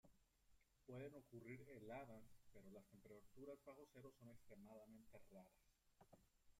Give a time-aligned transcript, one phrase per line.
[0.87, 5.53] Pueden ocurrir heladas, pero las temperaturas bajo cero son extremadamente raras.